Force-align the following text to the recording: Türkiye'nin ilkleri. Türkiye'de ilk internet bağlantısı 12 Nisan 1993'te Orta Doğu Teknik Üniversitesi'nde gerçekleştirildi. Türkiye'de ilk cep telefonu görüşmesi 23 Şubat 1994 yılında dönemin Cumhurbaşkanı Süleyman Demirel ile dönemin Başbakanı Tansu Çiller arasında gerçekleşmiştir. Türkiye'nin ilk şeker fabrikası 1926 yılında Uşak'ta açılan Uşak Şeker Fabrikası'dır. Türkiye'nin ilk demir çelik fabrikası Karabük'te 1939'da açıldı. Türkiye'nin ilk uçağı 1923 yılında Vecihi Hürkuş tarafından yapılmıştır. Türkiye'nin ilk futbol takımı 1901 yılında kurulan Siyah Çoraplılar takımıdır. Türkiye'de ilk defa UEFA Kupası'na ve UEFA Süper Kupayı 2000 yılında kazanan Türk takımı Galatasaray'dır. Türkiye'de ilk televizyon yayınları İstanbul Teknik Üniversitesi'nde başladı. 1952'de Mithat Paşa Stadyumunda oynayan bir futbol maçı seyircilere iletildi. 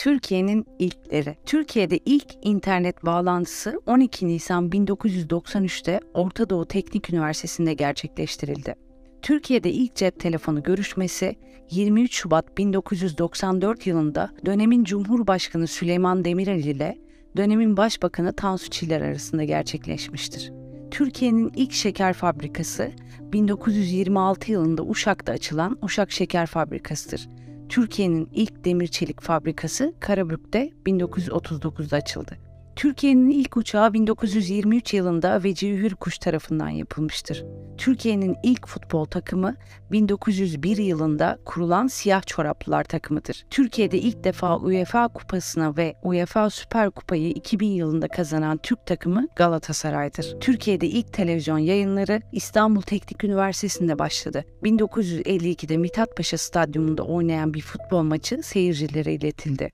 Türkiye'nin 0.00 0.66
ilkleri. 0.78 1.36
Türkiye'de 1.46 1.98
ilk 2.04 2.26
internet 2.42 3.04
bağlantısı 3.04 3.80
12 3.86 4.28
Nisan 4.28 4.68
1993'te 4.68 6.00
Orta 6.14 6.50
Doğu 6.50 6.66
Teknik 6.68 7.10
Üniversitesi'nde 7.10 7.74
gerçekleştirildi. 7.74 8.74
Türkiye'de 9.22 9.70
ilk 9.70 9.94
cep 9.94 10.20
telefonu 10.20 10.62
görüşmesi 10.62 11.36
23 11.70 12.14
Şubat 12.14 12.58
1994 12.58 13.86
yılında 13.86 14.30
dönemin 14.46 14.84
Cumhurbaşkanı 14.84 15.66
Süleyman 15.66 16.24
Demirel 16.24 16.64
ile 16.64 16.98
dönemin 17.36 17.76
Başbakanı 17.76 18.32
Tansu 18.32 18.70
Çiller 18.70 19.00
arasında 19.00 19.44
gerçekleşmiştir. 19.44 20.52
Türkiye'nin 20.90 21.52
ilk 21.56 21.72
şeker 21.72 22.12
fabrikası 22.12 22.90
1926 23.32 24.52
yılında 24.52 24.82
Uşak'ta 24.82 25.32
açılan 25.32 25.78
Uşak 25.82 26.10
Şeker 26.12 26.46
Fabrikası'dır. 26.46 27.28
Türkiye'nin 27.70 28.28
ilk 28.32 28.64
demir 28.64 28.86
çelik 28.86 29.20
fabrikası 29.22 29.94
Karabük'te 30.00 30.72
1939'da 30.86 31.96
açıldı. 31.96 32.49
Türkiye'nin 32.80 33.30
ilk 33.30 33.56
uçağı 33.56 33.92
1923 33.92 34.94
yılında 34.94 35.44
Vecihi 35.44 35.76
Hürkuş 35.78 36.18
tarafından 36.18 36.68
yapılmıştır. 36.68 37.44
Türkiye'nin 37.78 38.36
ilk 38.42 38.66
futbol 38.66 39.04
takımı 39.04 39.56
1901 39.92 40.76
yılında 40.76 41.38
kurulan 41.44 41.86
Siyah 41.86 42.22
Çoraplılar 42.26 42.84
takımıdır. 42.84 43.46
Türkiye'de 43.50 43.98
ilk 43.98 44.24
defa 44.24 44.56
UEFA 44.56 45.08
Kupası'na 45.08 45.76
ve 45.76 45.94
UEFA 46.02 46.50
Süper 46.50 46.90
Kupayı 46.90 47.30
2000 47.30 47.66
yılında 47.66 48.08
kazanan 48.08 48.58
Türk 48.58 48.86
takımı 48.86 49.28
Galatasaray'dır. 49.36 50.36
Türkiye'de 50.40 50.86
ilk 50.86 51.12
televizyon 51.12 51.58
yayınları 51.58 52.22
İstanbul 52.32 52.82
Teknik 52.82 53.24
Üniversitesi'nde 53.24 53.98
başladı. 53.98 54.44
1952'de 54.62 55.76
Mithat 55.76 56.16
Paşa 56.16 56.38
Stadyumunda 56.38 57.02
oynayan 57.02 57.54
bir 57.54 57.62
futbol 57.62 58.02
maçı 58.02 58.40
seyircilere 58.42 59.14
iletildi. 59.14 59.68